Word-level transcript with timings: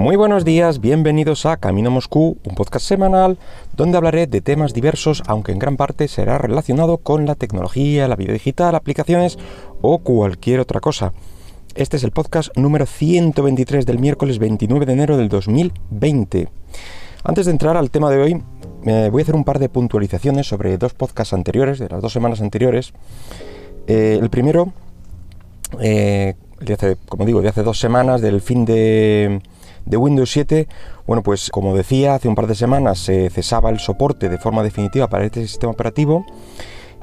Muy 0.00 0.16
buenos 0.16 0.46
días, 0.46 0.80
bienvenidos 0.80 1.44
a 1.44 1.58
Camino 1.58 1.90
Moscú, 1.90 2.38
un 2.48 2.54
podcast 2.54 2.86
semanal 2.86 3.36
donde 3.76 3.98
hablaré 3.98 4.26
de 4.26 4.40
temas 4.40 4.72
diversos, 4.72 5.22
aunque 5.26 5.52
en 5.52 5.58
gran 5.58 5.76
parte 5.76 6.08
será 6.08 6.38
relacionado 6.38 6.96
con 6.96 7.26
la 7.26 7.34
tecnología, 7.34 8.08
la 8.08 8.16
vida 8.16 8.32
digital, 8.32 8.74
aplicaciones 8.74 9.38
o 9.82 9.98
cualquier 9.98 10.60
otra 10.60 10.80
cosa. 10.80 11.12
Este 11.74 11.98
es 11.98 12.04
el 12.04 12.12
podcast 12.12 12.48
número 12.56 12.86
123 12.86 13.84
del 13.84 13.98
miércoles 13.98 14.38
29 14.38 14.86
de 14.86 14.92
enero 14.94 15.18
del 15.18 15.28
2020. 15.28 16.48
Antes 17.22 17.44
de 17.44 17.52
entrar 17.52 17.76
al 17.76 17.90
tema 17.90 18.08
de 18.08 18.22
hoy, 18.22 18.42
me 18.82 19.10
voy 19.10 19.20
a 19.20 19.24
hacer 19.24 19.34
un 19.34 19.44
par 19.44 19.58
de 19.58 19.68
puntualizaciones 19.68 20.46
sobre 20.46 20.78
dos 20.78 20.94
podcasts 20.94 21.34
anteriores, 21.34 21.78
de 21.78 21.90
las 21.90 22.00
dos 22.00 22.14
semanas 22.14 22.40
anteriores. 22.40 22.94
Eh, 23.86 24.18
el 24.18 24.30
primero, 24.30 24.72
eh, 25.78 26.36
de 26.58 26.72
hace, 26.72 26.96
como 27.06 27.26
digo, 27.26 27.42
de 27.42 27.50
hace 27.50 27.62
dos 27.62 27.78
semanas, 27.78 28.22
del 28.22 28.40
fin 28.40 28.64
de, 28.64 29.42
de 29.90 29.96
Windows 29.96 30.30
7, 30.30 30.68
bueno, 31.06 31.22
pues 31.22 31.50
como 31.50 31.76
decía, 31.76 32.14
hace 32.14 32.28
un 32.28 32.34
par 32.34 32.46
de 32.46 32.54
semanas 32.54 32.98
se 33.00 33.28
cesaba 33.28 33.70
el 33.70 33.80
soporte 33.80 34.28
de 34.28 34.38
forma 34.38 34.62
definitiva 34.62 35.08
para 35.08 35.24
este 35.24 35.42
sistema 35.42 35.72
operativo. 35.72 36.24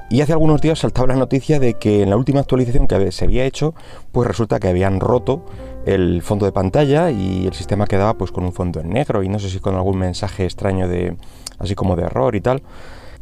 Y 0.09 0.21
hace 0.21 0.31
algunos 0.31 0.61
días 0.61 0.79
saltaba 0.79 1.09
la 1.09 1.15
noticia 1.15 1.59
de 1.59 1.73
que 1.73 2.01
en 2.03 2.09
la 2.09 2.15
última 2.15 2.39
actualización 2.39 2.87
que 2.87 3.11
se 3.11 3.25
había 3.25 3.43
hecho, 3.43 3.75
pues 4.13 4.25
resulta 4.25 4.57
que 4.57 4.69
habían 4.69 5.01
roto 5.01 5.43
el 5.85 6.21
fondo 6.21 6.45
de 6.45 6.53
pantalla 6.53 7.11
y 7.11 7.45
el 7.45 7.53
sistema 7.53 7.87
quedaba 7.87 8.13
pues 8.13 8.31
con 8.31 8.45
un 8.45 8.53
fondo 8.53 8.79
en 8.79 8.89
negro 8.89 9.21
y 9.21 9.27
no 9.27 9.37
sé 9.37 9.49
si 9.49 9.59
con 9.59 9.75
algún 9.75 9.97
mensaje 9.97 10.45
extraño 10.45 10.87
de 10.87 11.17
así 11.59 11.75
como 11.75 11.97
de 11.97 12.03
error 12.03 12.35
y 12.35 12.41
tal. 12.41 12.63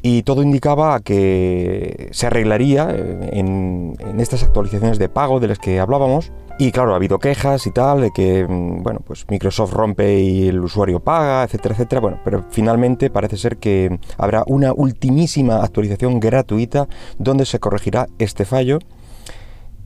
Y 0.03 0.21
todo 0.21 0.43
indicaba 0.43 0.99
que 0.99 2.09
se 2.11 2.27
arreglaría 2.27 2.89
eh, 2.91 3.29
en, 3.33 3.95
estas 4.19 4.43
actualizaciones 4.43 4.99
de 4.99 5.09
pago 5.09 5.39
de 5.39 5.47
las 5.47 5.57
que 5.57 5.79
hablábamos. 5.79 6.31
Y 6.58 6.72
claro, 6.72 6.94
ha 6.94 6.95
habido 6.95 7.20
quejas 7.20 7.68
y 7.68 7.72
tal, 7.72 8.00
de 8.00 8.12
que 8.12 8.48
mm, 8.48 8.82
bueno, 8.82 9.02
pues 9.06 9.25
Microsoft 9.30 9.73
rompe 9.73 10.20
y 10.22 10.48
el 10.48 10.62
usuario 10.62 11.02
paga, 11.02 11.44
etcétera, 11.44 11.75
etcétera. 11.75 12.00
Bueno, 12.00 12.20
pero 12.23 12.45
finalmente 12.50 13.09
parece 13.09 13.36
ser 13.36 13.58
que 13.58 14.00
habrá 14.17 14.44
una 14.47 14.72
ultimísima 14.72 15.62
actualización 15.64 16.22
gratuita 16.22 16.88
donde 17.17 17.45
se 17.45 17.59
corregirá 17.59 18.08
este 18.20 18.45
fallo. 18.45 18.80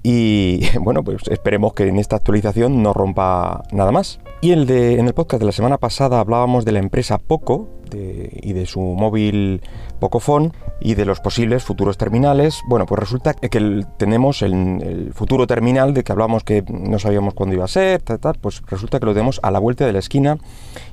Y 0.04 0.62
bueno, 0.80 1.04
pues 1.04 1.24
esperemos 1.30 1.74
que 1.74 1.88
en 1.88 1.98
esta 1.98 2.16
actualización 2.16 2.82
no 2.82 2.94
rompa 2.94 3.64
nada 3.72 3.92
más. 3.92 4.20
Y 4.42 4.52
el 4.52 4.66
de, 4.66 5.00
en 5.00 5.08
el 5.08 5.14
podcast 5.14 5.42
de 5.42 5.46
la 5.46 5.52
semana 5.52 5.78
pasada 5.78 6.20
hablábamos 6.20 6.66
de 6.66 6.72
la 6.72 6.80
empresa 6.80 7.18
Poco 7.18 7.80
y 7.92 8.54
de 8.54 8.66
su 8.66 8.80
móvil 8.80 9.62
Pocophone 10.00 10.52
y 10.80 10.96
de 10.96 11.06
los 11.06 11.20
posibles 11.20 11.64
futuros 11.64 11.98
terminales. 11.98 12.62
Bueno, 12.68 12.86
pues 12.86 13.00
resulta 13.00 13.34
que 13.34 13.50
tenemos 13.98 14.42
el, 14.42 15.12
futuro 15.14 15.48
terminal 15.48 15.94
de 15.94 16.04
que 16.04 16.12
hablamos 16.12 16.44
que 16.44 16.64
no 16.70 17.00
sabíamos 17.00 17.34
cuándo 17.34 17.56
iba 17.56 17.66
a 17.66 17.68
ser, 17.68 18.02
pues 18.40 18.62
resulta 18.68 19.00
que 19.00 19.06
lo 19.06 19.14
tenemos 19.14 19.40
a 19.44 19.52
la 19.52 19.60
vuelta 19.60 19.86
de 19.86 19.94
la 19.94 20.00
esquina 20.00 20.38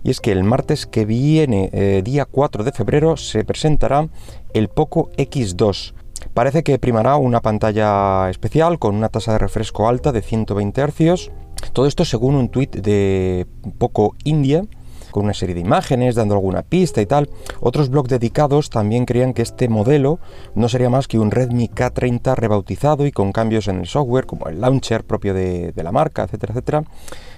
y 0.03 0.11
es 0.11 0.21
que 0.21 0.33
el 0.33 0.45
martes 0.45 0.87
que 0.87 1.05
viene, 1.05 1.71
eh, 1.73 2.03
día 2.05 2.25
4 2.25 2.65
de 2.65 2.73
febrero, 2.73 3.17
se 3.17 3.45
presentará 3.45 4.09
el 4.55 4.69
Poco 4.69 5.11
X2. 5.17 5.95
Parece 6.37 6.62
que 6.62 6.79
primará 6.79 7.17
una 7.17 7.41
pantalla 7.41 8.29
especial 8.29 8.79
con 8.79 8.95
una 8.95 9.09
tasa 9.09 9.33
de 9.33 9.39
refresco 9.39 9.89
alta 9.89 10.12
de 10.12 10.20
120 10.20 10.83
Hz. 10.83 11.31
Todo 11.73 11.87
esto 11.87 12.05
según 12.05 12.34
un 12.34 12.51
tuit 12.51 12.77
de 12.77 13.47
Poco 13.78 14.15
India 14.23 14.62
con 15.12 15.25
una 15.25 15.33
serie 15.33 15.55
de 15.55 15.62
imágenes, 15.62 16.15
dando 16.15 16.34
alguna 16.34 16.61
pista 16.61 17.01
y 17.01 17.06
tal. 17.06 17.31
Otros 17.61 17.89
blogs 17.89 18.11
dedicados 18.11 18.69
también 18.69 19.06
creían 19.06 19.33
que 19.33 19.41
este 19.41 19.70
modelo 19.70 20.19
no 20.55 20.69
sería 20.69 20.91
más 20.91 21.09
que 21.09 21.19
un 21.19 21.31
Redmi 21.31 21.70
K30 21.70 22.34
rebautizado 22.34 23.06
y 23.06 23.12
con 23.12 23.33
cambios 23.33 23.67
en 23.69 23.78
el 23.81 23.87
software, 23.87 24.27
como 24.27 24.48
el 24.48 24.61
launcher 24.61 25.05
propio 25.05 25.33
de, 25.33 25.73
la 25.75 25.91
marca, 25.91 26.25
etcétera, 26.25 26.53
etcétera. 26.53 26.84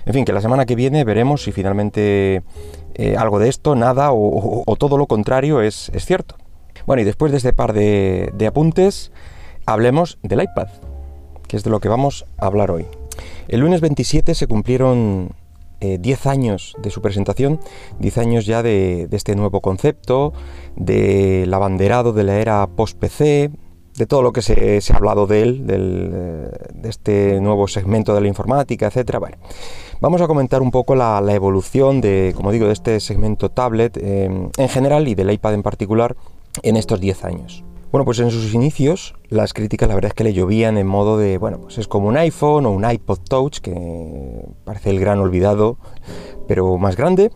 En 0.07 0.13
fin, 0.13 0.25
que 0.25 0.33
la 0.33 0.41
semana 0.41 0.67
que 0.67 0.75
viene 0.75 1.05
veremos 1.05 1.45
si 1.45 1.53
finalmente 1.53 2.43
eh, 2.97 3.17
algo 3.17 3.39
de 3.39 3.49
esto, 3.49 3.77
nada 3.77 4.09
o, 4.11 4.75
todo 4.77 4.99
lo 4.99 5.07
contrario 5.07 5.63
es, 5.63 5.89
cierto. 5.99 6.35
Bueno, 6.89 7.03
y 7.03 7.05
después 7.05 7.31
de 7.33 7.37
este 7.37 7.53
par 7.53 7.75
de, 7.75 8.47
apuntes, 8.47 9.13
hablemos 9.67 10.19
del 10.23 10.41
iPad, 10.41 10.69
que 11.47 11.59
es 11.59 11.63
de 11.63 11.69
lo 11.69 11.81
que 11.81 11.91
vamos 11.91 12.25
a 12.39 12.47
hablar 12.47 12.71
hoy. 12.71 12.87
El 13.47 13.61
lunes 13.61 13.83
27 13.83 14.35
se 14.35 14.47
cumplieron 14.47 15.33
10 15.81 16.07
eh, 16.07 16.29
años 16.31 16.75
de 16.83 16.89
su 16.89 17.03
presentación, 17.03 17.61
10 17.99 18.17
años 18.17 18.47
ya 18.47 18.63
de, 18.63 19.07
este 19.13 19.37
nuevo 19.37 19.61
concepto, 19.61 20.33
del 20.77 21.53
abanderado 21.53 22.15
de 22.15 22.25
la 22.25 22.39
era 22.39 22.67
post-PC, 22.67 23.51
de 23.99 24.07
todo 24.07 24.23
lo 24.23 24.33
que 24.33 24.41
se, 24.41 24.81
ha 24.91 24.97
hablado 24.97 25.27
de 25.27 25.43
él, 25.43 25.67
eh, 25.69 26.51
de 26.73 26.89
este 26.89 27.39
nuevo 27.43 27.69
segmento 27.69 28.15
de 28.15 28.23
la 28.23 28.29
informática, 28.29 28.87
etc. 28.87 29.19
Bueno, 29.19 29.37
vamos 30.01 30.23
a 30.23 30.27
comentar 30.27 30.63
un 30.63 30.71
poco 30.71 30.95
la, 30.95 31.21
evolución 31.35 32.01
de, 32.01 32.33
como 32.35 32.51
digo, 32.51 32.67
de 32.67 32.73
este 32.73 32.99
segmento 33.01 33.51
tablet 33.51 33.99
eh, 33.99 34.49
en 34.57 34.69
general 34.71 35.07
y 35.07 35.15
del 35.15 35.31
iPad 35.31 35.53
en 35.53 35.63
particular 35.63 36.17
en 36.63 36.77
estos 36.77 37.01
10 37.01 37.25
años. 37.25 37.65
Bueno, 37.91 38.05
pues 38.05 38.19
en 38.19 38.31
sus 38.31 38.53
inicios 38.53 39.15
las 39.31 39.55
críticas 39.55 39.89
la 39.89 39.95
verdad 39.95 40.11
es 40.11 40.15
que 40.15 40.25
le 40.25 40.35
llovían 40.35 40.77
en 40.77 40.87
modo 40.87 41.17
de, 41.17 41.39
bueno, 41.39 41.59
pues 41.61 41.79
es 41.79 41.89
como 41.89 42.09
un 42.09 42.19
iPhone 42.19 42.67
o 42.67 42.71
un 42.71 42.89
iPod 42.89 43.21
Touch, 43.21 43.61
que 43.61 44.45
parece 44.65 44.91
el 44.91 45.01
gran 45.01 45.21
olvidado, 45.21 45.79
pero 46.47 46.77
más 46.77 46.97
grande, 46.97 47.31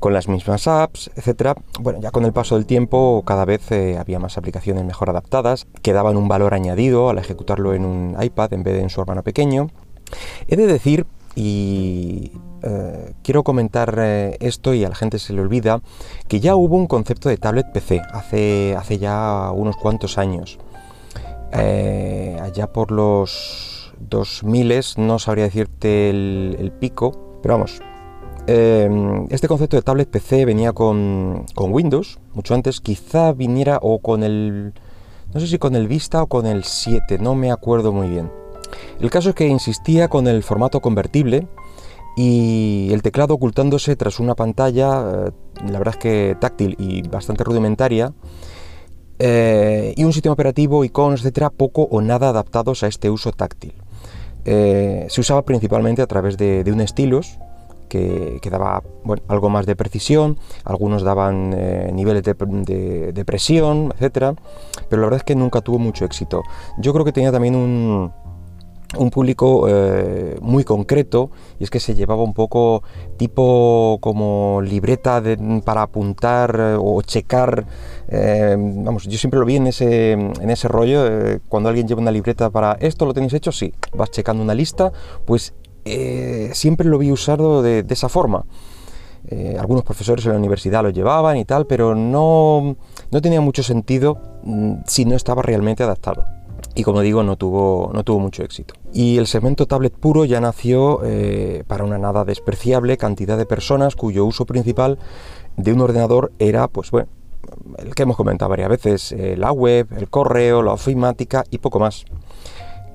con 0.00 0.14
las 0.14 0.28
mismas 0.28 0.66
apps, 0.66 1.10
etcétera. 1.14 1.56
Bueno, 1.78 2.00
ya 2.00 2.10
con 2.10 2.24
el 2.24 2.32
paso 2.32 2.54
del 2.54 2.64
tiempo 2.64 3.22
cada 3.26 3.44
vez 3.44 3.70
eh, 3.70 3.98
había 3.98 4.18
más 4.18 4.38
aplicaciones 4.38 4.84
mejor 4.84 5.10
adaptadas, 5.10 5.66
que 5.82 5.92
daban 5.92 6.16
un 6.16 6.26
valor 6.26 6.54
añadido 6.54 7.10
al 7.10 7.18
ejecutarlo 7.18 7.74
en 7.74 7.84
un 7.84 8.16
iPad 8.18 8.54
en 8.54 8.62
vez 8.62 8.74
de 8.74 8.82
en 8.82 8.90
su 8.90 9.02
hermano 9.02 9.22
pequeño. 9.22 9.68
He 10.48 10.56
de 10.56 10.66
decir 10.66 11.06
y 11.34 12.32
eh, 12.66 13.12
quiero 13.22 13.42
comentar 13.42 13.94
eh, 13.98 14.38
esto 14.40 14.72
y 14.72 14.84
a 14.84 14.88
la 14.88 14.94
gente 14.94 15.18
se 15.18 15.34
le 15.34 15.42
olvida 15.42 15.82
que 16.28 16.40
ya 16.40 16.56
hubo 16.56 16.76
un 16.76 16.86
concepto 16.86 17.28
de 17.28 17.36
tablet 17.36 17.70
PC 17.72 18.00
hace, 18.12 18.74
hace 18.76 18.98
ya 18.98 19.50
unos 19.52 19.76
cuantos 19.76 20.16
años. 20.16 20.58
Eh, 21.52 22.38
allá 22.40 22.72
por 22.72 22.90
los 22.90 23.92
2000 24.00 24.82
no 24.96 25.18
sabría 25.18 25.44
decirte 25.44 26.10
el, 26.10 26.72
pico, 26.80 27.38
pero 27.42 27.54
vamos. 27.54 27.80
este 28.46 29.48
concepto 29.48 29.76
de 29.76 29.82
tablet 29.82 30.08
PC 30.08 30.44
venía 30.46 30.72
con, 30.72 31.44
con 31.54 31.72
Windows, 31.72 32.18
mucho 32.32 32.54
antes, 32.54 32.80
quizá 32.80 33.32
viniera 33.32 33.78
o 33.82 33.98
con 33.98 34.22
el... 34.22 34.72
No 35.32 35.40
sé 35.40 35.48
si 35.48 35.58
con 35.58 35.74
el 35.74 35.88
Vista 35.88 36.22
o 36.22 36.28
con 36.28 36.46
el 36.46 36.64
7, 36.64 37.18
no 37.18 37.34
me 37.34 37.50
acuerdo 37.50 37.92
muy 37.92 38.08
bien. 38.08 38.43
El 39.00 39.10
caso 39.10 39.30
es 39.30 39.34
que 39.34 39.46
insistía 39.46 40.08
con 40.08 40.28
el 40.28 40.42
formato 40.42 40.80
convertible 40.80 41.46
y 42.16 42.90
el 42.92 43.02
teclado 43.02 43.34
ocultándose 43.34 43.96
tras 43.96 44.20
una 44.20 44.34
pantalla, 44.34 45.26
eh, 45.26 45.30
la 45.66 45.78
verdad 45.78 45.94
es 45.94 46.00
que 46.00 46.36
táctil 46.40 46.76
y 46.78 47.02
bastante 47.08 47.42
rudimentaria, 47.44 48.12
eh, 49.18 49.94
y 49.96 50.04
un 50.04 50.12
sistema 50.12 50.32
operativo, 50.32 50.84
iconos, 50.84 51.20
etcétera, 51.20 51.50
poco 51.50 51.82
o 51.82 52.00
nada 52.00 52.28
adaptados 52.28 52.82
a 52.82 52.86
este 52.86 53.10
uso 53.10 53.32
táctil. 53.32 53.74
Eh, 54.44 55.06
se 55.08 55.20
usaba 55.20 55.42
principalmente 55.42 56.02
a 56.02 56.06
través 56.06 56.36
de, 56.36 56.64
un 56.72 56.80
estilos 56.80 57.38
que, 57.88 58.40
daba 58.50 58.82
algo 59.28 59.48
más 59.50 59.66
de 59.66 59.76
precisión, 59.76 60.38
algunos 60.64 61.02
daban 61.02 61.50
niveles 61.94 62.24
de, 62.24 63.12
de, 63.12 63.24
presión, 63.24 63.92
etcétera, 63.94 64.34
pero 64.88 65.02
la 65.02 65.06
verdad 65.06 65.18
es 65.18 65.24
que 65.24 65.36
nunca 65.36 65.60
tuvo 65.60 65.78
mucho 65.78 66.04
éxito. 66.04 66.42
Yo 66.78 66.92
creo 66.92 67.04
que 67.04 67.12
tenía 67.12 67.30
también 67.30 67.54
un, 67.54 68.12
un 68.96 69.10
público 69.10 69.66
eh, 69.68 70.36
muy 70.40 70.64
concreto 70.64 71.30
y 71.58 71.64
es 71.64 71.70
que 71.70 71.80
se 71.80 71.94
llevaba 71.94 72.22
un 72.22 72.34
poco 72.34 72.82
tipo 73.16 73.98
como 74.00 74.60
libreta 74.62 75.22
para 75.64 75.82
apuntar 75.82 76.56
eh, 76.58 76.76
o 76.78 77.02
checar 77.02 77.66
eh, 78.08 78.56
vamos 78.58 79.04
yo 79.04 79.18
siempre 79.18 79.40
lo 79.40 79.46
vi 79.46 79.56
en 79.56 79.66
ese, 79.68 80.12
en 80.12 80.50
ese 80.50 80.68
rollo 80.68 81.40
cuando 81.48 81.68
alguien 81.68 81.86
lleva 81.86 82.00
una 82.00 82.10
libreta 82.10 82.50
para 82.50 82.72
esto 82.80 83.06
lo 83.06 83.14
tenéis 83.14 83.32
hecho 83.34 83.52
sí 83.52 83.72
vas 83.94 84.10
checando 84.10 84.42
una 84.42 84.54
lista 84.54 84.92
pues 85.24 85.54
siempre 86.52 86.88
lo 86.88 86.96
vi 86.96 87.12
usado 87.12 87.62
de, 87.62 87.84
esa 87.90 88.08
forma. 88.08 88.46
Algunos 89.58 89.84
profesores 89.84 90.24
en 90.24 90.32
la 90.32 90.38
universidad 90.38 90.82
lo 90.82 90.88
llevaban 90.90 91.36
y 91.36 91.44
tal 91.44 91.66
pero 91.66 91.94
no, 91.94 92.76
no 93.10 93.20
tenía 93.20 93.40
mucho 93.40 93.62
sentido 93.62 94.18
mm, 94.44 94.76
si 94.86 95.04
no 95.04 95.14
estaba 95.14 95.42
realmente 95.42 95.82
adaptado 95.82 96.24
y 96.74 96.82
como 96.82 97.00
digo 97.00 97.22
no 97.22 97.36
tuvo, 97.36 97.90
no 97.94 98.04
tuvo 98.04 98.20
mucho 98.20 98.42
éxito. 98.42 98.74
Y 98.92 99.18
el 99.18 99.26
segmento 99.26 99.66
tablet 99.66 99.92
puro 99.92 100.24
ya 100.24 100.40
nació 100.40 101.00
eh, 101.04 101.64
para 101.66 101.84
una 101.84 101.98
nada 101.98 102.24
despreciable 102.24 102.96
cantidad 102.96 103.38
de 103.38 103.46
personas 103.46 103.96
cuyo 103.96 104.24
uso 104.24 104.44
principal 104.44 104.98
de 105.56 105.72
un 105.72 105.80
ordenador 105.80 106.32
era, 106.38 106.68
pues 106.68 106.90
bueno, 106.90 107.08
el 107.78 107.94
que 107.94 108.02
hemos 108.02 108.16
comentado 108.16 108.48
varias 108.48 108.68
veces, 108.68 109.12
eh, 109.12 109.36
la 109.36 109.52
web, 109.52 109.88
el 109.96 110.08
correo, 110.08 110.62
la 110.62 110.72
ofimática 110.72 111.44
y 111.50 111.58
poco 111.58 111.78
más, 111.78 112.04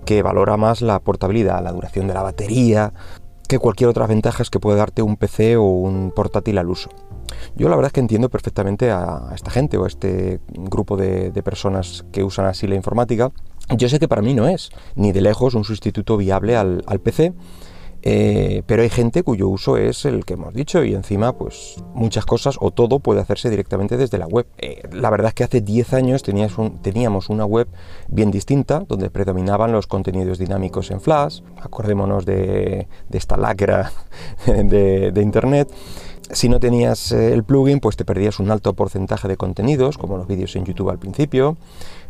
que 0.06 0.22
valora 0.22 0.58
más 0.58 0.82
la 0.82 1.00
portabilidad, 1.00 1.64
la 1.64 1.72
duración 1.72 2.08
de 2.08 2.14
la 2.14 2.24
batería, 2.24 2.94
que 3.48 3.60
cualquier 3.60 3.90
otra 3.90 4.08
ventajas 4.08 4.50
que 4.50 4.60
puede 4.60 4.78
darte 4.78 5.02
un 5.02 5.16
PC 5.16 5.58
o 5.58 5.64
un 5.64 6.12
portátil 6.16 6.58
al 6.58 6.70
uso. 6.70 6.90
Yo 7.56 7.70
la 7.70 7.76
verdad 7.76 7.88
es 7.88 7.94
que 7.94 8.00
entiendo 8.00 8.30
perfectamente 8.30 8.92
a, 8.92 9.32
esta 9.34 9.52
gente 9.52 9.78
o 9.78 9.86
a 9.86 9.88
este 9.88 10.40
grupo 10.50 10.98
de 10.98 11.44
personas 11.44 12.06
que 12.12 12.24
usan 12.24 12.46
así 12.46 12.68
la 12.68 12.76
informática, 12.76 13.32
yo 13.78 13.90
sé 13.90 14.00
que 14.00 14.08
para 14.08 14.22
mí 14.22 14.34
no 14.34 14.48
es, 14.48 14.70
ni 14.96 15.12
de 15.12 15.22
lejos, 15.22 15.54
un 15.54 15.64
sustituto 15.64 16.18
viable 16.18 16.56
al, 16.56 16.84
PC. 17.04 17.34
Eh, 18.02 18.64
pero 18.66 18.82
hay 18.82 18.90
gente 18.90 19.24
cuyo 19.24 19.50
uso 19.50 19.76
es 19.76 20.06
el 20.06 20.24
que 20.24 20.36
hemos 20.36 20.54
dicho 20.54 20.86
y 20.86 20.94
encima 20.94 21.38
pues 21.38 21.76
muchas 21.94 22.26
cosas 22.26 22.56
o 22.62 22.72
todo 22.72 23.00
puede 23.00 23.20
hacerse 23.20 23.50
directamente 23.50 23.98
desde 23.98 24.18
la 24.18 24.26
web. 24.26 24.48
Eh, 24.58 24.84
la 24.94 25.10
verdad 25.10 25.28
es 25.28 25.34
que 25.34 25.44
hace 25.44 25.60
10 25.60 25.94
años 25.96 26.24
teníamos 26.24 27.30
una 27.30 27.44
web 27.44 27.68
bien 28.08 28.32
distinta 28.32 28.86
donde 28.88 29.10
predominaban 29.10 29.74
los 29.74 29.86
contenidos 29.86 30.38
dinámicos 30.38 30.92
en 30.92 31.02
Flash, 31.02 31.42
acordémonos 31.62 32.26
de, 32.26 32.88
esta 33.12 33.36
lacra 33.36 33.92
de, 34.46 35.12
de 35.12 35.22
Internet 35.22 35.70
si 36.32 36.50
no 36.50 36.60
tenías 36.60 37.12
eh, 37.12 37.34
el 37.34 37.44
plugin, 37.44 37.80
pues 37.80 37.96
te 37.96 38.06
perdías 38.06 38.40
un 38.40 38.52
alto 38.52 38.74
porcentaje 38.74 39.28
de 39.28 39.38
contenidos, 39.38 39.98
como 39.98 40.18
los 40.18 40.28
vídeos 40.28 40.56
en 40.56 40.66
YouTube 40.66 40.90
al 40.90 41.00
principio, 41.00 41.58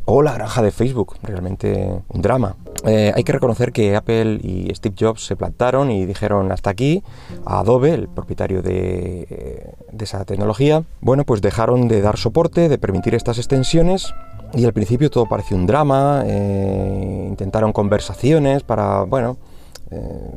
o 0.05 0.21
la 0.21 0.33
granja 0.33 0.61
de 0.61 0.71
Facebook, 0.71 1.15
realmente 1.23 2.01
un 2.09 2.21
drama. 2.21 2.55
Eh, 2.85 3.11
hay 3.15 3.23
que 3.23 3.31
reconocer 3.31 3.71
que 3.71 3.95
Apple 3.95 4.39
y 4.41 4.73
Steve 4.73 4.95
Jobs 4.99 5.25
se 5.25 5.35
plantaron 5.35 5.91
y 5.91 6.05
dijeron 6.05 6.51
hasta 6.51 6.69
aquí 6.69 7.03
a 7.45 7.59
Adobe, 7.59 7.93
el 7.93 8.07
propietario 8.07 8.61
de, 8.61 9.27
eh, 9.29 9.73
de 9.91 10.05
esa 10.05 10.25
tecnología. 10.25 10.83
Bueno, 11.01 11.25
pues 11.25 11.41
dejaron 11.41 11.87
de 11.87 12.01
dar 12.01 12.17
soporte, 12.17 12.69
de 12.69 12.77
permitir 12.77 13.15
estas 13.15 13.37
extensiones 13.37 14.13
y 14.53 14.65
al 14.65 14.73
principio 14.73 15.11
todo 15.11 15.27
pareció 15.27 15.55
un 15.55 15.67
drama, 15.67 16.23
intentaron 16.25 17.71
conversaciones 17.71 18.63
para, 18.63 19.03
bueno, 19.03 19.37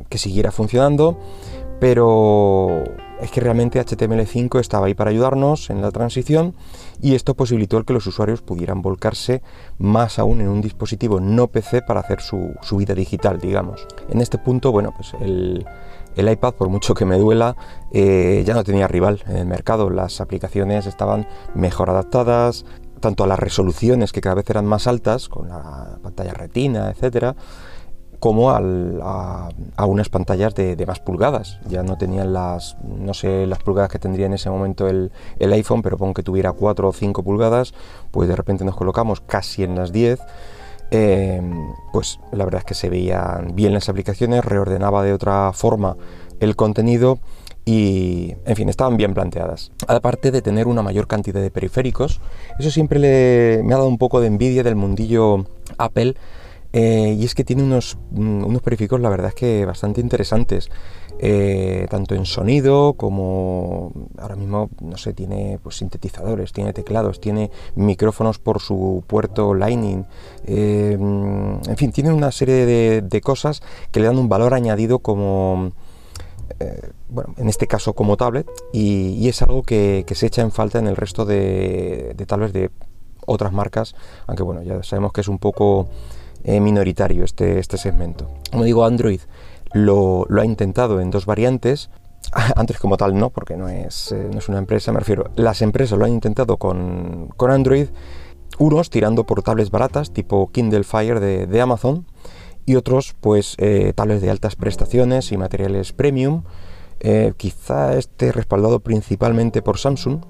que 0.07 0.19
siguiera 0.19 0.51
funcionando, 0.51 1.17
pero 1.83 2.81
es 3.19 3.29
que 3.29 3.41
realmente 3.41 3.77
HTML5 3.77 4.61
estaba 4.61 4.85
ahí 4.85 4.93
para 4.93 5.09
ayudarnos 5.09 5.69
en 5.69 5.81
la 5.81 5.91
transición 5.91 6.55
y 7.01 7.13
esto 7.13 7.33
posibilitó 7.33 7.77
el 7.77 7.83
que 7.83 7.91
los 7.91 8.07
usuarios 8.07 8.41
pudieran 8.41 8.81
volcarse 8.81 9.41
más 9.79 10.17
aún 10.17 10.39
en 10.39 10.47
un 10.47 10.61
dispositivo 10.61 11.19
no 11.19 11.47
PC 11.47 11.81
para 11.81 11.99
hacer 11.99 12.21
su, 12.21 12.55
vida 12.77 12.95
digital, 12.95 13.37
digamos. 13.41 13.85
En 14.07 14.21
este 14.21 14.37
punto, 14.37 14.71
bueno, 14.71 14.93
pues 14.95 15.13
el, 15.19 15.65
iPad, 16.15 16.53
por 16.53 16.69
mucho 16.69 16.93
que 16.93 17.03
me 17.03 17.17
duela, 17.17 17.57
eh, 17.91 18.43
ya 18.45 18.53
no 18.53 18.63
tenía 18.63 18.87
rival 18.87 19.21
en 19.27 19.35
el 19.35 19.45
mercado. 19.45 19.89
Las 19.89 20.21
aplicaciones 20.21 20.85
estaban 20.85 21.27
mejor 21.53 21.89
adaptadas, 21.89 22.63
tanto 23.01 23.25
a 23.25 23.27
las 23.27 23.39
resoluciones 23.39 24.13
que 24.13 24.21
cada 24.21 24.35
vez 24.35 24.49
eran 24.49 24.65
más 24.65 24.87
altas, 24.87 25.27
con 25.27 25.49
la 25.49 25.99
pantalla 26.01 26.33
retina, 26.33 26.91
etcétera, 26.91 27.35
como 28.23 28.51
a, 28.51 29.49
unas 29.85 30.07
pantallas 30.07 30.55
de, 30.55 30.81
más 30.87 31.01
pulgadas. 31.01 31.59
Ya 31.67 31.83
no 31.83 31.97
tenían 31.97 32.31
las, 32.31 32.77
no 32.81 33.13
sé 33.13 33.45
las 33.45 33.59
pulgadas 33.59 33.91
que 33.91 33.99
tendría 33.99 34.27
en 34.27 34.33
ese 34.33 34.49
momento 34.49 34.87
el, 34.87 35.11
iPhone, 35.41 35.81
pero 35.81 35.97
pongo 35.97 36.13
que 36.13 36.23
tuviera 36.23 36.53
4 36.53 36.87
o 36.87 36.93
5 36.93 37.21
pulgadas, 37.21 37.73
pues 38.11 38.29
de 38.29 38.37
repente 38.37 38.63
nos 38.63 38.77
colocamos 38.77 39.19
casi 39.19 39.65
en 39.65 39.75
las 39.75 39.91
10. 39.91 40.21
Em, 40.91 41.73
pues 41.91 42.21
la 42.31 42.45
verdad 42.45 42.59
es 42.59 42.65
que 42.65 42.75
se 42.75 42.87
veían 42.87 43.55
bien 43.55 43.73
las 43.73 43.89
aplicaciones, 43.89 44.45
reordenaba 44.45 45.03
de 45.03 45.11
otra 45.11 45.51
forma 45.51 45.97
el 46.39 46.55
contenido 46.55 47.19
y, 47.65 48.35
en 48.45 48.55
fin, 48.55 48.69
estaban 48.69 48.95
bien 48.95 49.13
planteadas. 49.13 49.73
Aparte 49.85 50.31
de 50.31 50.41
tener 50.41 50.67
una 50.67 50.81
mayor 50.81 51.07
cantidad 51.07 51.41
de 51.41 51.51
periféricos, 51.51 52.21
eso 52.57 52.71
siempre 52.71 53.61
me 53.65 53.73
ha 53.73 53.77
dado 53.77 53.89
un 53.89 53.97
poco 53.97 54.21
de 54.21 54.27
envidia 54.27 54.63
del 54.63 54.77
mundillo 54.77 55.45
Apple 55.77 56.15
eh, 56.73 57.15
y 57.19 57.23
es 57.23 57.35
que 57.35 57.43
tiene 57.43 57.61
unos, 57.61 57.99
mm, 58.11 58.45
unos 58.45 58.61
periféricos, 58.63 58.99
la 58.99 59.09
verdad 59.09 59.27
es 59.27 59.35
que 59.35 59.63
bastante 59.63 60.01
interesantes, 60.01 60.71
eh, 61.19 61.85
tanto 61.91 62.15
en 62.15 62.25
sonido 62.25 62.93
como 62.93 63.91
ahora 64.17 64.35
mismo, 64.35 64.71
no 64.81 64.97
sé, 64.97 65.13
tiene 65.13 65.59
pues, 65.61 65.77
sintetizadores, 65.77 66.51
tiene 66.51 66.73
teclados, 66.73 67.21
tiene 67.21 67.51
micrófonos 67.75 68.39
por 68.39 68.59
su 68.59 69.03
puerto 69.05 69.53
Lightning, 69.53 70.05
eh, 70.45 70.97
mm, 70.99 71.69
en 71.69 71.77
fin, 71.77 71.91
tiene 71.91 72.11
una 72.11 72.31
serie 72.31 72.65
de, 72.65 73.21
cosas 73.21 73.61
que 73.91 73.99
le 73.99 74.07
dan 74.07 74.17
un 74.17 74.27
valor 74.27 74.53
añadido 74.53 74.99
como... 74.99 75.71
bueno, 77.09 77.33
en 77.37 77.49
este 77.49 77.67
caso 77.67 77.93
como 77.93 78.17
tablet, 78.17 78.47
y, 78.73 79.27
es 79.27 79.41
algo 79.41 79.63
que, 79.63 80.05
se 80.15 80.25
echa 80.27 80.41
en 80.41 80.51
falta 80.51 80.79
en 80.79 80.87
el 80.87 80.95
resto 80.95 81.25
de, 81.25 82.13
de 82.17 82.25
tablets 82.25 82.53
de 82.53 82.71
otras 83.25 83.53
marcas, 83.53 83.95
aunque 84.27 84.43
bueno, 84.43 84.63
ya 84.63 84.81
sabemos 84.83 85.13
que 85.13 85.21
es 85.21 85.27
un 85.27 85.39
poco 85.39 85.87
eh, 86.43 86.59
minoritario 86.59 87.23
este, 87.23 87.59
este 87.59 87.77
segmento. 87.77 88.29
Como 88.51 88.63
digo, 88.63 88.85
Android 88.85 89.21
lo, 89.73 90.27
ha 90.29 90.45
intentado 90.45 90.99
en 90.99 91.09
dos 91.09 91.25
variantes. 91.25 91.89
Android 92.55 92.79
como 92.79 92.97
tal 92.97 93.17
no, 93.17 93.29
porque 93.29 93.55
no 93.55 93.69
es, 93.69 94.11
eh, 94.11 94.29
no 94.31 94.39
es 94.39 94.49
una 94.49 94.57
empresa, 94.57 94.91
me 94.91 94.99
refiero. 94.99 95.31
Las 95.35 95.61
empresas 95.61 95.97
lo 95.97 96.05
han 96.05 96.11
intentado 96.11 96.57
con, 96.57 97.29
Android, 97.39 97.87
unos 98.59 98.89
tirando 98.89 99.25
por 99.25 99.41
tablets 99.41 99.71
baratas, 99.71 100.11
tipo 100.11 100.51
Kindle 100.51 100.83
Fire 100.83 101.19
de, 101.19 101.61
Amazon, 101.61 102.05
y 102.65 102.75
otros 102.75 103.15
pues 103.19 103.55
eh, 103.57 103.93
tablets 103.95 104.21
de 104.21 104.29
altas 104.29 104.55
prestaciones 104.55 105.31
y 105.31 105.37
materiales 105.37 105.93
premium. 105.93 106.43
quizá 107.37 107.97
esté 107.97 108.31
respaldado 108.31 108.79
principalmente 108.79 109.61
por 109.61 109.77
Samsung, 109.77 110.23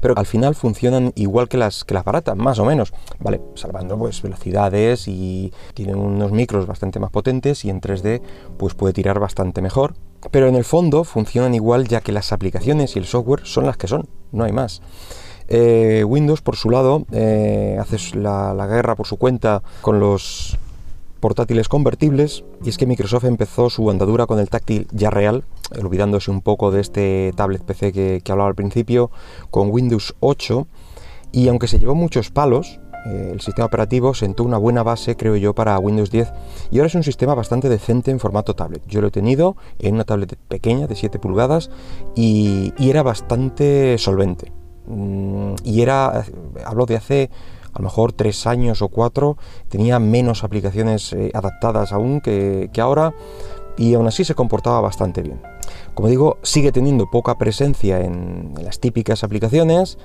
pero 0.00 0.14
al 0.16 0.26
final 0.26 0.54
funcionan 0.54 1.12
igual 1.14 1.48
que 1.48 1.56
las, 1.56 1.84
que 1.84 1.94
las 1.94 2.04
baratas, 2.04 2.36
más 2.36 2.58
o 2.58 2.64
menos, 2.64 2.92
¿vale? 3.18 3.40
Salvando 3.54 3.98
pues 3.98 4.22
velocidades 4.22 5.08
y 5.08 5.52
tienen 5.74 5.96
unos 5.96 6.32
micros 6.32 6.66
bastante 6.66 6.98
más 6.98 7.10
potentes 7.10 7.64
y 7.64 7.70
en 7.70 7.80
3D 7.80 8.22
pues 8.58 8.74
puede 8.74 8.92
tirar 8.92 9.18
bastante 9.18 9.62
mejor. 9.62 9.94
Pero 10.30 10.46
en 10.46 10.54
el 10.54 10.64
fondo 10.64 11.04
funcionan 11.04 11.54
igual 11.54 11.88
ya 11.88 12.00
que 12.00 12.12
las 12.12 12.32
aplicaciones 12.32 12.94
y 12.94 13.00
el 13.00 13.06
software 13.06 13.40
son 13.44 13.66
las 13.66 13.76
que 13.76 13.88
son, 13.88 14.08
no 14.30 14.44
hay 14.44 14.52
más. 14.52 14.80
Eh, 15.48 16.04
Windows, 16.06 16.40
por 16.40 16.56
su 16.56 16.70
lado, 16.70 17.04
eh, 17.12 17.76
hace 17.80 18.16
la, 18.16 18.54
la, 18.54 18.66
guerra 18.66 18.94
por 18.94 19.06
su 19.06 19.16
cuenta 19.16 19.62
con 19.80 19.98
los 19.98 20.56
portátiles 21.22 21.68
convertibles 21.68 22.44
y 22.64 22.68
es 22.68 22.76
que 22.76 22.84
Microsoft 22.84 23.24
empezó 23.24 23.70
su 23.70 23.88
andadura 23.88 24.26
con 24.26 24.40
el 24.40 24.50
táctil 24.50 24.88
ya 24.90 25.08
real, 25.08 25.44
olvidándose 25.80 26.32
un 26.32 26.42
poco 26.42 26.72
de 26.72 26.80
este 26.80 27.32
tablet 27.36 27.62
PC 27.62 27.92
que, 27.92 28.22
hablaba 28.28 28.48
al 28.48 28.56
principio, 28.56 29.12
con 29.52 29.70
Windows 29.70 30.16
8 30.18 30.66
y 31.30 31.46
aunque 31.46 31.68
se 31.68 31.78
llevó 31.78 31.94
muchos 31.94 32.32
palos, 32.32 32.80
eh, 33.06 33.30
el 33.32 33.40
sistema 33.40 33.66
operativo 33.66 34.14
sentó 34.14 34.42
una 34.42 34.58
buena 34.58 34.82
base, 34.82 35.16
creo 35.16 35.36
yo, 35.36 35.54
para 35.54 35.78
Windows 35.78 36.10
10 36.10 36.32
y 36.72 36.78
ahora 36.78 36.88
es 36.88 36.94
un 36.96 37.04
sistema 37.04 37.36
bastante 37.36 37.68
decente 37.68 38.10
en 38.10 38.18
formato 38.18 38.56
tablet. 38.56 38.82
Yo 38.88 39.00
lo 39.00 39.06
he 39.06 39.12
tenido 39.12 39.56
en 39.78 39.94
una 39.94 40.04
tablet 40.04 40.36
pequeña 40.48 40.88
de 40.88 40.96
7 40.96 41.20
pulgadas 41.20 41.70
y, 42.16 42.74
era 42.80 43.04
bastante 43.04 43.96
solvente. 43.96 44.50
Mm, 44.88 45.54
y 45.62 45.82
era, 45.82 46.24
hablo 46.66 46.84
de 46.84 46.96
hace 46.96 47.30
a 47.72 47.78
lo 47.78 47.84
mejor 47.84 48.12
tres 48.12 48.46
años 48.46 48.82
o 48.82 48.88
cuatro, 48.88 49.36
tenía 49.68 49.98
menos 49.98 50.44
aplicaciones 50.44 51.12
eh, 51.12 51.30
adaptadas 51.34 51.92
aún 51.92 52.20
que, 52.20 52.70
ahora 52.78 53.14
y 53.76 53.94
aún 53.94 54.06
así 54.06 54.24
se 54.24 54.34
comportaba 54.34 54.80
bastante 54.80 55.22
bien. 55.22 55.40
Como 55.94 56.08
digo, 56.08 56.38
sigue 56.42 56.72
teniendo 56.72 57.10
poca 57.10 57.38
presencia 57.38 58.00
en, 58.00 58.54
las 58.62 58.80
típicas 58.80 59.24
aplicaciones, 59.24 59.98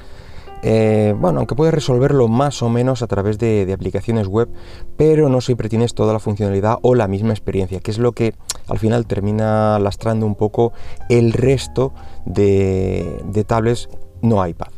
eh, 0.63 1.13
bueno, 1.19 1.39
aunque 1.39 1.55
puedes 1.55 1.73
resolverlo 1.73 2.27
más 2.27 2.63
o 2.63 2.69
menos 2.69 3.03
a 3.03 3.07
través 3.07 3.37
de, 3.37 3.71
aplicaciones 3.71 4.27
web, 4.27 4.49
pero 4.95 5.29
no 5.29 5.41
siempre 5.41 5.69
tienes 5.69 5.93
toda 5.93 6.13
la 6.13 6.19
funcionalidad 6.19 6.79
o 6.81 6.95
la 6.95 7.07
misma 7.07 7.31
experiencia, 7.31 7.79
que 7.79 7.91
es 7.91 7.99
lo 7.99 8.13
que 8.13 8.33
al 8.67 8.79
final 8.79 9.05
termina 9.05 9.77
lastrando 9.79 10.25
un 10.25 10.35
poco 10.35 10.73
el 11.09 11.33
resto 11.33 11.93
de, 12.25 13.21
de 13.25 13.43
tablets 13.43 13.89
no 14.21 14.45
iPad. 14.45 14.76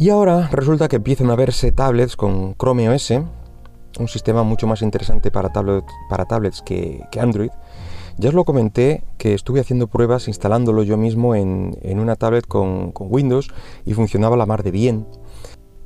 Y 0.00 0.08
ahora 0.08 0.48
resulta 0.50 0.88
que 0.88 0.96
empiezan 0.96 1.30
a 1.30 1.36
verse 1.36 1.72
tablets 1.72 2.16
con 2.16 2.54
Chrome 2.54 2.88
OS, 2.88 3.10
un 3.10 4.08
sistema 4.08 4.42
mucho 4.42 4.66
más 4.66 4.80
interesante 4.80 5.30
para, 5.30 5.50
tablets 5.50 6.62
que, 6.62 7.02
Android. 7.20 7.50
Ya 8.16 8.30
os 8.30 8.34
lo 8.34 8.46
comenté 8.46 9.04
que 9.18 9.34
estuve 9.34 9.60
haciendo 9.60 9.88
pruebas 9.88 10.26
instalándolo 10.26 10.84
yo 10.84 10.96
mismo 10.96 11.34
en, 11.34 11.76
una 11.84 12.16
tablet 12.16 12.46
con, 12.46 12.94
Windows 12.98 13.48
y 13.84 13.92
funcionaba 13.92 14.38
la 14.38 14.46
mar 14.46 14.62
de 14.62 14.70
bien. 14.70 15.06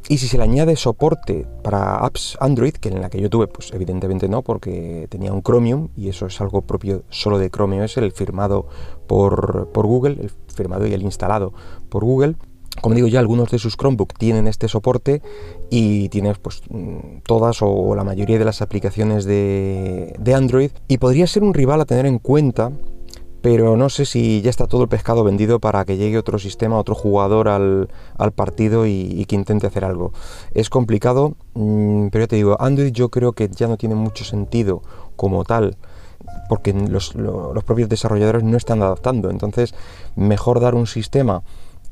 Y 0.09 0.18
si 0.18 0.28
se 0.28 0.38
le 0.38 0.44
añade 0.44 0.76
soporte 0.76 1.44
para 1.64 1.97
apps 1.97 2.38
Android, 2.38 2.75
que 2.75 2.90
en 2.90 3.00
la 3.00 3.11
que 3.11 3.21
yo 3.21 3.28
tuve, 3.28 3.49
pues 3.49 3.73
evidentemente 3.73 4.28
no, 4.28 4.42
porque 4.42 5.09
tenía 5.11 5.33
un 5.33 5.42
Chromium 5.42 5.88
y 5.97 6.09
eso 6.09 6.26
es 6.26 6.40
algo 6.40 6.62
propio 6.62 7.02
solo 7.09 7.38
de 7.38 7.50
Chrome 7.50 7.83
OS, 7.83 7.97
el 7.97 8.12
firmado 8.12 8.68
por 9.09 9.66
Google, 9.75 10.18
el 10.21 10.30
firmado 10.54 10.87
y 10.87 10.92
el 10.92 11.02
instalado 11.02 11.52
por 11.88 12.04
Google, 12.04 12.37
como 12.81 12.95
digo 12.95 13.09
ya, 13.09 13.21
algunos 13.21 13.50
de 13.50 13.59
sus 13.59 13.76
Chromebook 13.76 14.14
tienen 14.19 14.47
este 14.47 14.69
soporte 14.69 15.23
y 15.71 16.09
tienes 16.09 16.38
pues 16.38 16.62
mm, 16.69 17.21
todas 17.26 17.59
o 17.61 17.95
la 17.95 18.04
mayoría 18.04 18.38
de 18.38 18.45
las 18.45 18.62
aplicaciones 18.62 19.25
de, 19.25 20.14
Android 20.35 20.71
y 20.88 20.99
podría 20.99 21.26
ser 21.26 21.45
un 21.45 21.54
rival 21.54 21.81
a 21.81 21.85
tener 21.85 22.07
en 22.07 22.19
cuenta 22.19 22.73
pero 23.40 23.76
no 23.76 23.90
sé 23.90 24.07
si 24.07 24.40
ya 24.40 24.49
está 24.49 24.66
todo 24.66 24.83
el 24.85 24.88
pescado 24.88 25.23
vendido 25.23 25.61
para 25.61 25.85
que 25.85 25.99
llegue 25.99 26.16
otro 26.16 26.38
sistema, 26.38 26.78
otro 26.78 26.95
jugador 26.95 27.49
al, 27.49 27.88
partido 28.35 28.87
y, 28.87 29.23
que 29.26 29.37
intente 29.37 29.66
hacer 29.66 29.85
algo. 29.85 30.14
Es 30.54 30.71
complicado, 30.71 31.37
mm, 31.52 32.07
pero 32.09 32.25
ya 32.25 32.28
te 32.28 32.37
digo, 32.37 32.57
Android 32.59 32.90
yo 32.90 33.11
creo 33.11 33.33
que 33.33 33.50
ya 33.50 33.69
no 33.69 33.76
tiene 33.76 33.97
mucho 33.97 34.25
sentido 34.25 34.81
como 35.14 35.45
tal, 35.45 35.76
porque 36.49 36.73
los, 36.73 37.14
los 37.16 37.64
propios 37.64 37.90
desarrolladores 37.90 38.45
no 38.45 38.57
están 38.57 38.83
adaptando. 38.83 39.28
Entonces, 39.28 39.75
mejor 40.16 40.61
dar 40.61 40.75
un 40.75 40.87
sistema 40.87 41.43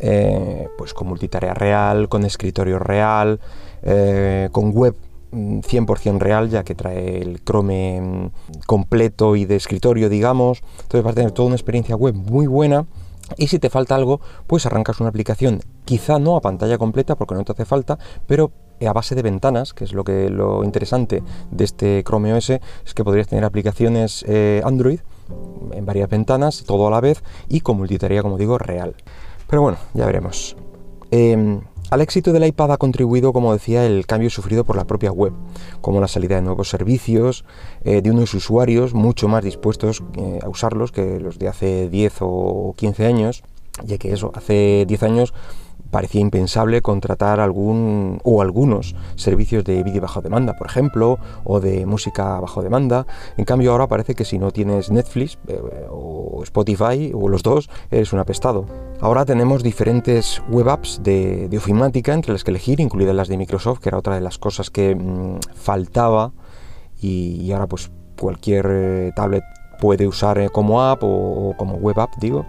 eh, 0.03 0.69
pues 0.77 0.95
con 0.95 1.07
multitarea 1.07 1.55
real, 1.55 2.09
con 2.09 2.25
escritorio 2.25 2.81
real, 2.81 3.39
eh, 3.83 4.49
con 4.51 4.73
web 4.73 4.97
100% 5.33 6.13
mm, 6.13 6.19
real, 6.19 6.51
ya 6.51 6.65
que 6.65 6.75
trae 6.75 7.23
el 7.23 7.43
Chrome 7.45 8.01
mm, 8.01 8.31
completo 8.67 9.37
y 9.37 9.45
de 9.45 9.57
escritorio, 9.57 10.09
digamos. 10.09 10.61
Entonces 10.83 11.05
vas 11.05 11.13
a 11.13 11.15
tener 11.15 11.31
toda 11.31 11.47
una 11.47 11.57
experiencia 11.57 11.95
web 11.95 12.15
muy 12.15 12.49
buena. 12.49 12.87
Y 13.37 13.47
si 13.47 13.61
te 13.61 13.71
falta 13.71 13.95
algo, 13.95 14.21
pues 14.49 14.67
arrancas 14.67 14.99
una 14.99 15.09
aplicación, 15.09 15.61
quizá 15.85 16.19
no 16.19 16.37
a 16.37 16.41
pantalla 16.41 16.77
completa 16.77 17.15
porque 17.15 17.35
no 17.35 17.45
te 17.45 17.53
hace 17.53 17.65
falta, 17.65 17.97
pero 18.27 18.51
a 18.87 18.93
base 18.93 19.15
de 19.15 19.23
ventanas, 19.23 19.73
que 19.73 19.85
es 19.85 19.93
lo 19.93 20.03
que 20.05 20.29
lo 20.29 20.65
interesante 20.65 21.23
de 21.51 21.65
este 21.65 22.03
Chrome 22.05 22.35
OS, 22.35 22.51
es 22.51 22.95
que 22.95 23.05
podrías 23.05 23.29
tener 23.29 23.45
aplicaciones 23.45 24.25
eh, 24.29 24.61
Android 24.65 24.99
en 25.73 25.87
varias 25.87 26.11
ventanas, 26.11 26.65
todo 26.67 26.89
a 26.89 26.91
la 26.91 27.01
vez 27.01 27.23
y 27.49 27.61
con 27.61 27.77
multitarea, 27.77 28.23
como 28.23 28.37
digo, 28.37 28.59
real. 28.59 28.97
Pero 29.53 29.61
bueno, 29.61 29.77
ya 29.93 30.07
veremos. 30.07 30.57
Em, 31.11 31.61
al 31.91 32.01
éxito 32.01 32.33
del 32.33 32.47
iPad 32.47 32.73
ha 32.73 32.79
contribuido, 32.79 33.35
como 33.35 33.53
decía, 33.53 33.85
el 33.85 34.07
cambio 34.07 34.31
sufrido 34.31 34.65
por 34.65 34.77
la 34.77 34.87
propia 34.87 35.13
web, 35.13 35.35
como 35.83 36.01
la 36.01 36.09
salida 36.09 36.37
de 36.37 36.41
nuevos 36.41 36.71
servicios, 36.71 37.45
eh, 37.85 38.01
de 38.01 38.11
unos 38.11 38.33
usuarios 38.33 38.95
mucho 38.95 39.29
más 39.29 39.45
dispuestos 39.45 40.03
eh, 40.17 40.39
a 40.43 40.49
usarlos 40.49 40.91
que 40.91 41.21
los 41.21 41.39
de 41.39 41.49
hace 41.49 41.91
10 41.91 42.15
o 42.21 42.73
15 42.79 43.05
años, 43.05 43.43
ya 43.85 43.99
que 43.99 44.15
eso, 44.15 44.33
hace 44.35 44.87
10 44.89 45.03
años 45.03 45.35
parecía 45.91 46.23
impensable 46.23 46.81
contratar 46.81 47.39
algún 47.39 48.21
o 48.25 48.41
algunos 48.41 48.97
servicios 49.17 49.65
de 49.65 49.83
vídeo 49.83 50.01
bajo 50.01 50.23
demanda, 50.23 50.57
por 50.57 50.67
ejemplo, 50.67 51.19
o 51.45 51.61
de 51.61 51.85
música 51.85 52.41
bajo 52.41 52.63
demanda. 52.63 53.07
En 53.37 53.45
cambio, 53.45 53.73
ahora 53.73 53.87
parece 53.87 54.15
que 54.15 54.25
si 54.25 54.39
no 54.39 54.51
tienes 54.51 54.91
Netflix 54.91 55.39
eh, 55.47 55.61
o 55.91 56.41
Spotify 56.43 57.13
o 57.15 57.29
los 57.29 57.43
dos, 57.43 57.69
eres 57.91 58.15
un 58.15 58.19
apestado. 58.19 58.65
Ahora 59.03 59.25
tenemos 59.25 59.63
diferentes 59.63 60.41
web 60.49 60.69
apps 60.69 61.01
de, 61.03 61.49
de 61.49 61.59
ofimática 61.59 62.15
entre 62.15 62.33
las 62.33 62.45
que 62.45 62.53
elegir, 62.53 62.81
incluidas 62.81 63.15
las 63.15 63.29
de 63.29 63.37
Microsoft, 63.37 63.81
que 63.81 63.89
era 63.89 63.99
otra 63.99 64.15
de 64.15 64.21
las 64.21 64.39
cosas 64.39 64.71
que 64.71 64.95
mm, 64.95 65.39
faltaba 65.55 66.33
y, 67.01 67.51
ahora 67.53 67.67
pues 67.67 67.91
cualquier 68.17 68.67
eh, 68.71 69.13
tablet 69.17 69.43
puede 69.81 70.07
usar 70.07 70.39
eh, 70.39 70.49
como 70.51 70.83
app 70.83 71.03
o 71.03 71.53
como 71.59 71.75
web 71.75 71.99
app, 71.99 72.15
digo 72.21 72.47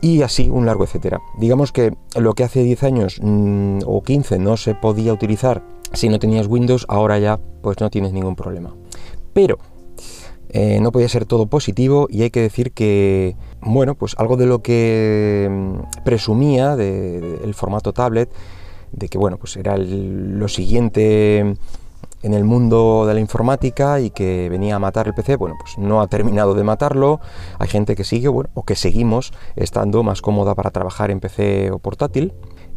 y 0.00 0.22
así 0.22 0.48
un 0.48 0.66
largo 0.66 0.84
etcétera. 0.84 1.20
Digamos 1.38 1.72
que 1.72 1.92
lo 2.16 2.34
que 2.34 2.44
hace 2.44 2.62
10 2.62 2.82
años 2.84 3.20
mm, 3.22 3.80
o 3.86 4.02
15 4.02 4.38
no 4.38 4.56
se 4.56 4.74
podía 4.74 5.12
utilizar 5.12 5.62
si 5.92 6.08
no 6.08 6.18
tenías 6.18 6.46
Windows, 6.46 6.86
ahora 6.88 7.18
ya 7.18 7.40
pues 7.62 7.80
no 7.80 7.90
tienes 7.90 8.12
ningún 8.12 8.36
problema. 8.36 8.74
Pero 9.32 9.58
eh, 10.50 10.78
no 10.80 10.92
podía 10.92 11.08
ser 11.08 11.26
todo 11.26 11.46
positivo 11.46 12.06
y 12.10 12.22
hay 12.22 12.30
que 12.30 12.40
decir 12.40 12.72
que, 12.72 13.36
bueno, 13.62 13.94
pues 13.94 14.14
algo 14.18 14.36
de 14.36 14.46
lo 14.46 14.62
que 14.62 15.48
mm, 15.50 16.02
presumía 16.04 16.76
del 16.76 17.54
formato 17.54 17.92
tablet, 17.92 18.30
de 18.92 19.08
que, 19.08 19.18
bueno, 19.18 19.36
pues 19.36 19.56
era 19.56 19.76
lo 19.76 20.48
siguiente 20.48 21.56
en 22.22 22.34
el 22.34 22.44
mundo 22.44 23.06
de 23.06 23.14
la 23.14 23.20
informática 23.20 24.00
y 24.00 24.10
que 24.10 24.48
venía 24.50 24.76
a 24.76 24.78
matar 24.78 25.06
el 25.06 25.14
PC, 25.14 25.36
bueno, 25.36 25.56
pues 25.58 25.78
no 25.78 26.00
ha 26.00 26.06
terminado 26.06 26.54
de 26.54 26.64
matarlo. 26.64 27.20
Hay 27.58 27.68
gente 27.68 27.96
que 27.96 28.04
sigue, 28.04 28.28
bueno, 28.28 28.50
o 28.54 28.64
que 28.64 28.76
seguimos 28.76 29.32
estando 29.56 30.02
más 30.02 30.20
cómoda 30.20 30.54
para 30.54 30.70
trabajar 30.70 31.10
en 31.10 31.20
PC 31.20 31.70
o 31.70 31.78
portátil. 31.78 32.32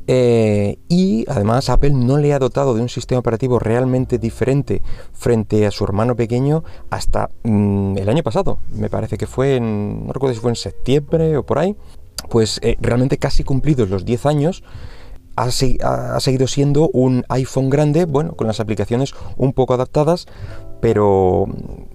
Eh, 0.08 0.80
y 0.90 1.26
además 1.30 1.70
Apple 1.70 1.92
no 1.92 2.18
le 2.18 2.34
ha 2.34 2.40
dotado 2.40 2.74
de 2.74 2.82
un 2.82 2.90
sistema 2.90 3.20
operativo 3.20 3.60
realmente 3.60 4.18
diferente 4.18 4.82
frente 5.14 5.66
a 5.66 5.72
su 5.72 5.84
hermano 5.86 6.16
pequeño 6.16 6.64
hasta 6.90 7.30
mm, 7.44 7.98
el 7.98 8.10
año 8.10 8.24
pasado. 8.24 8.60
Me 8.70 8.90
parece 8.90 9.18
que 9.18 9.28
fue 9.28 9.56
en, 9.56 10.08
no 10.08 10.14
recuerdo 10.14 10.36
si 10.36 10.42
fue 10.42 10.52
en 10.52 10.56
septiembre 10.56 11.38
o 11.38 11.46
por 11.46 11.60
ahí. 11.60 11.76
Pues 12.30 12.60
eh, 12.64 12.78
realmente 12.80 13.18
casi 13.18 13.44
cumplidos 13.44 13.90
los 13.90 14.06
10 14.06 14.26
años 14.26 14.64
ha, 15.36 16.20
seguido 16.20 16.48
siendo 16.48 16.90
un 16.94 17.26
iPhone 17.30 17.70
grande, 17.70 18.06
bueno, 18.06 18.36
con 18.36 18.48
las 18.48 18.60
aplicaciones 18.60 19.14
un 19.38 19.54
poco 19.54 19.74
adaptadas, 19.74 20.28
pero 20.80 21.48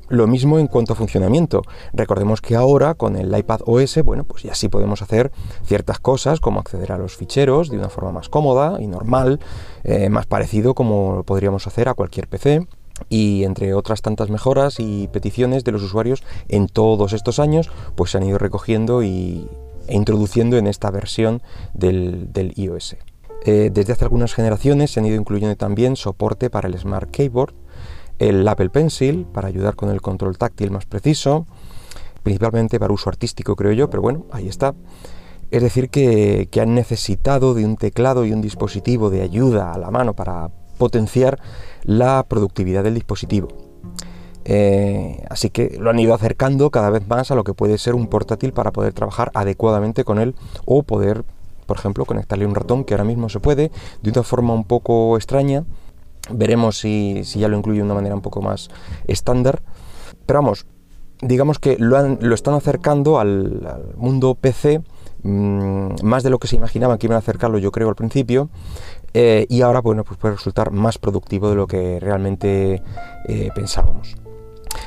lo 0.08 0.26
mismo 0.26 0.58
en 0.58 0.66
cuanto 0.66 0.92
a 0.92 0.96
funcionamiento. 0.96 1.62
Recordemos 1.92 2.40
que 2.40 2.56
ahora 2.56 2.94
con 2.94 3.16
el 3.16 3.36
iPad 3.36 3.60
OS, 3.66 4.02
bueno, 4.04 4.24
pues 4.24 4.42
ya 4.42 4.54
sí 4.54 4.68
podemos 4.68 5.02
hacer 5.02 5.30
ciertas 5.64 5.98
cosas 5.98 6.40
como 6.40 6.60
acceder 6.60 6.92
a 6.92 6.98
los 6.98 7.16
ficheros 7.16 7.70
de 7.70 7.78
una 7.78 7.88
forma 7.88 8.12
más 8.12 8.28
cómoda 8.28 8.80
y 8.80 8.86
normal, 8.86 9.40
eh, 9.84 10.08
más 10.08 10.26
parecido 10.26 10.74
como 10.74 11.22
podríamos 11.24 11.66
hacer 11.66 11.88
a 11.88 11.94
cualquier 11.94 12.28
PC 12.28 12.66
y 13.08 13.44
entre 13.44 13.74
otras 13.74 14.02
tantas 14.02 14.28
mejoras 14.28 14.80
y 14.80 15.08
peticiones 15.08 15.64
de 15.64 15.72
los 15.72 15.82
usuarios 15.82 16.24
en 16.48 16.66
todos 16.66 17.12
estos 17.12 17.38
años, 17.38 17.70
pues 17.94 18.10
se 18.10 18.18
han 18.18 18.24
ido 18.24 18.38
recogiendo 18.38 19.02
y, 19.02 19.46
e 19.86 19.96
introduciendo 19.96 20.56
en 20.56 20.66
esta 20.66 20.90
versión 20.90 21.42
del, 21.74 22.32
del 22.32 22.52
iOS. 22.56 22.96
Eh, 23.44 23.70
desde 23.72 23.92
hace 23.92 24.04
algunas 24.04 24.34
generaciones 24.34 24.90
se 24.90 25.00
han 25.00 25.06
ido 25.06 25.16
incluyendo 25.16 25.56
también 25.56 25.96
soporte 25.96 26.50
para 26.50 26.68
el 26.68 26.76
Smart 26.76 27.10
Keyboard, 27.10 27.54
el 28.18 28.46
Apple 28.46 28.70
Pencil 28.70 29.26
para 29.32 29.48
ayudar 29.48 29.76
con 29.76 29.90
el 29.90 30.00
control 30.00 30.38
táctil 30.38 30.70
más 30.70 30.86
preciso, 30.86 31.46
principalmente 32.22 32.78
para 32.78 32.92
uso 32.92 33.08
artístico 33.08 33.56
creo 33.56 33.72
yo, 33.72 33.90
pero 33.90 34.02
bueno, 34.02 34.26
ahí 34.32 34.48
está. 34.48 34.74
Es 35.50 35.62
decir, 35.62 35.88
que, 35.88 36.48
han 36.60 36.74
necesitado 36.74 37.54
de 37.54 37.64
un 37.64 37.76
teclado 37.76 38.24
y 38.24 38.32
un 38.32 38.42
dispositivo 38.42 39.08
de 39.08 39.22
ayuda 39.22 39.72
a 39.72 39.78
la 39.78 39.90
mano 39.90 40.14
para 40.14 40.50
potenciar 40.76 41.40
la 41.84 42.24
productividad 42.28 42.84
del 42.84 42.94
dispositivo. 42.94 43.48
Eh, 44.44 45.24
así 45.28 45.50
que 45.50 45.76
lo 45.78 45.90
han 45.90 45.98
ido 45.98 46.14
acercando 46.14 46.70
cada 46.70 46.90
vez 46.90 47.06
más 47.06 47.30
a 47.30 47.34
lo 47.34 47.44
que 47.44 47.54
puede 47.54 47.76
ser 47.78 47.94
un 47.94 48.08
portátil 48.08 48.52
para 48.52 48.72
poder 48.72 48.92
trabajar 48.92 49.30
adecuadamente 49.34 50.04
con 50.04 50.18
él 50.18 50.34
o 50.64 50.82
poder 50.82 51.24
por 51.68 51.76
ejemplo, 51.76 52.06
conectarle 52.06 52.46
un 52.46 52.54
ratón, 52.54 52.82
que 52.82 52.94
ahora 52.94 53.04
mismo 53.04 53.28
se 53.28 53.40
puede, 53.40 53.70
de 54.02 54.10
una 54.10 54.22
forma 54.22 54.54
un 54.54 54.64
poco 54.64 55.18
extraña. 55.18 55.64
Veremos 56.30 56.78
si, 56.78 57.22
ya 57.22 57.48
lo 57.48 57.56
incluye 57.56 57.78
de 57.78 57.84
una 57.84 57.94
manera 57.94 58.14
un 58.14 58.20
poco 58.20 58.42
más 58.42 58.68
estándar. 59.06 59.62
Pero 60.26 60.40
vamos, 60.40 60.66
digamos 61.20 61.58
que 61.58 61.76
lo, 61.78 62.34
están 62.34 62.54
acercando 62.54 63.18
al, 63.18 63.94
mundo 63.96 64.34
PC 64.34 64.82
mm, 65.22 66.02
más 66.02 66.22
de 66.22 66.30
lo 66.30 66.38
que 66.38 66.48
se 66.48 66.56
imaginaban 66.56 66.98
que 66.98 67.06
iban 67.06 67.16
a 67.16 67.20
acercarlo 67.20 67.58
yo 67.58 67.72
creo 67.72 67.88
al 67.88 67.94
principio 67.96 68.50
eh, 69.14 69.46
y 69.48 69.62
ahora 69.62 69.80
bueno 69.80 70.04
pues 70.04 70.18
puede 70.18 70.34
resultar 70.36 70.70
más 70.70 70.98
productivo 70.98 71.48
de 71.48 71.56
lo 71.56 71.66
que 71.66 71.98
realmente 71.98 72.82
eh, 73.26 73.50
pensábamos. 73.54 74.16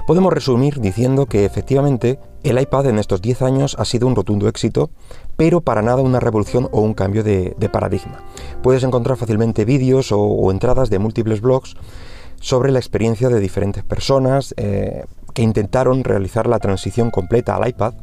Podemos 0.07 0.33
resumir 0.33 0.79
diciendo 0.79 1.25
que 1.25 1.45
efectivamente 1.45 2.19
el 2.43 2.59
iPad 2.59 2.87
en 2.87 2.99
estos 2.99 3.21
10 3.21 3.41
años 3.43 3.75
ha 3.79 3.85
sido 3.85 4.07
un 4.07 4.15
rotundo 4.15 4.47
éxito, 4.47 4.89
pero 5.37 5.61
para 5.61 5.81
nada 5.81 6.01
una 6.01 6.19
revolución 6.19 6.67
o 6.71 6.81
un 6.81 6.93
cambio 6.93 7.23
de, 7.23 7.55
paradigma. 7.71 8.23
Puedes 8.63 8.83
encontrar 8.83 9.17
fácilmente 9.17 9.65
vídeos 9.65 10.11
o, 10.11 10.51
entradas 10.51 10.89
de 10.89 10.99
múltiples 10.99 11.41
blogs 11.41 11.75
sobre 12.39 12.71
la 12.71 12.79
experiencia 12.79 13.29
de 13.29 13.39
diferentes 13.39 13.83
personas 13.83 14.53
eh, 14.57 15.05
que 15.33 15.43
intentaron 15.43 16.03
realizar 16.03 16.47
la 16.47 16.59
transición 16.59 17.11
completa 17.11 17.55
al 17.55 17.69
iPad, 17.69 17.93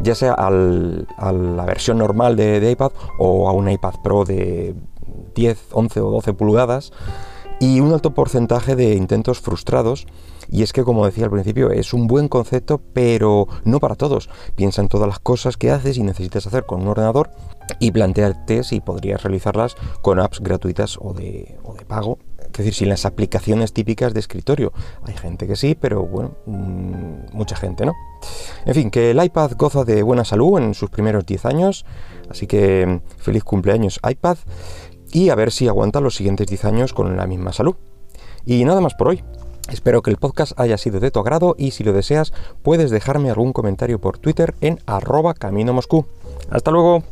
ya 0.00 0.14
sea 0.14 0.34
a 0.34 0.50
la 0.50 1.64
versión 1.64 1.98
normal 1.98 2.36
de, 2.36 2.70
iPad 2.70 2.92
o 3.18 3.48
a 3.48 3.52
un 3.52 3.70
iPad 3.70 3.94
Pro 4.02 4.24
de 4.24 4.74
10, 5.34 5.58
11 5.72 6.00
o 6.00 6.10
12 6.10 6.34
pulgadas, 6.34 6.92
y 7.60 7.80
un 7.80 7.92
alto 7.92 8.14
porcentaje 8.14 8.76
de 8.76 8.94
intentos 8.94 9.40
frustrados 9.40 10.06
y 10.50 10.62
es 10.62 10.72
que, 10.72 10.82
como 10.82 11.06
decía 11.06 11.24
al 11.24 11.30
principio, 11.30 11.70
es 11.70 11.94
un 11.94 12.06
buen 12.06 12.28
concepto, 12.28 12.80
pero 12.92 13.46
no 13.64 13.78
para 13.78 13.94
todos. 13.94 14.28
Piensa 14.56 14.82
en 14.82 14.88
todas 14.88 15.08
las 15.08 15.20
cosas 15.20 15.56
que 15.56 15.70
haces 15.70 15.96
y 15.96 16.02
necesitas 16.02 16.46
hacer 16.46 16.66
con 16.66 16.82
un 16.82 16.88
ordenador 16.88 17.30
y 17.78 17.92
plantearte 17.92 18.64
si 18.64 18.80
podrías 18.80 19.22
realizarlas 19.22 19.76
con 20.02 20.18
apps 20.18 20.40
gratuitas 20.40 20.98
o 21.00 21.12
de, 21.14 21.56
pago. 21.86 22.18
Es 22.38 22.58
decir, 22.58 22.74
sin 22.74 22.88
las 22.88 23.06
aplicaciones 23.06 23.72
típicas 23.72 24.12
de 24.12 24.18
escritorio. 24.18 24.72
Hay 25.04 25.16
gente 25.16 25.46
que 25.46 25.54
sí, 25.54 25.76
pero 25.80 26.04
bueno, 26.04 26.32
mm, 26.46 27.32
mucha 27.32 27.54
gente 27.54 27.86
no. 27.86 27.94
En 28.64 28.74
fin, 28.74 28.90
que 28.90 29.12
el 29.12 29.22
iPad 29.22 29.52
goza 29.56 29.84
de 29.84 30.02
buena 30.02 30.24
salud 30.24 30.58
en 30.58 30.74
sus 30.74 30.90
primeros 30.90 31.24
10 31.24 31.46
años, 31.46 31.86
así 32.28 32.48
que 32.48 32.86
mm, 32.86 33.18
feliz 33.18 33.44
cumpleaños 33.44 34.00
iPad 34.08 34.36
y 35.12 35.30
a 35.30 35.36
ver 35.36 35.52
si 35.52 35.68
aguanta 35.68 36.00
los 36.00 36.16
siguientes 36.16 36.48
10 36.48 36.64
años 36.64 36.92
con 36.92 37.16
la 37.16 37.28
misma 37.28 37.52
salud. 37.52 37.76
Y 38.44 38.64
nada 38.64 38.80
más 38.80 38.94
por 38.94 39.08
hoy. 39.08 39.22
Espero 39.70 40.02
que 40.02 40.10
el 40.10 40.16
podcast 40.16 40.58
haya 40.58 40.76
sido 40.78 41.00
de 41.00 41.10
tu 41.10 41.20
agrado 41.20 41.54
y 41.56 41.70
si 41.70 41.84
lo 41.84 41.92
deseas 41.92 42.32
puedes 42.62 42.90
dejarme 42.90 43.30
algún 43.30 43.52
comentario 43.52 44.00
por 44.00 44.18
Twitter 44.18 44.54
en 44.60 44.80
arroba 44.86 45.34
camino 45.34 45.72
moscú. 45.72 46.06
Hasta 46.50 46.70
luego. 46.70 47.04